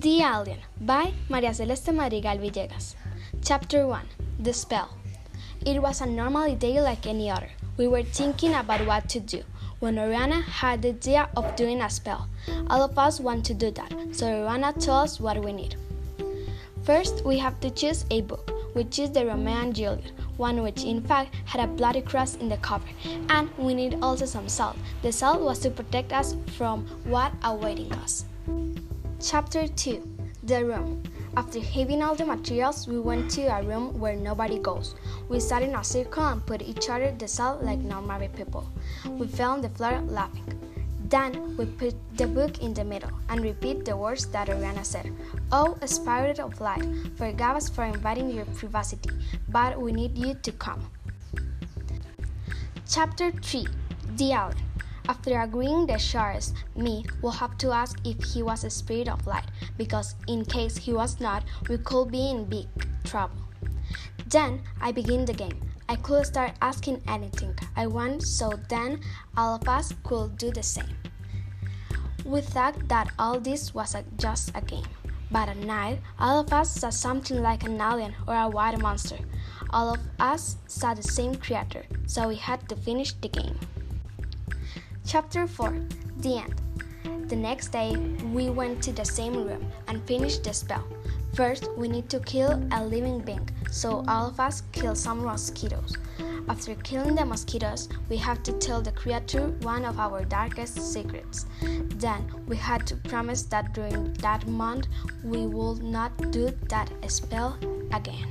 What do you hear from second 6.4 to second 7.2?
day like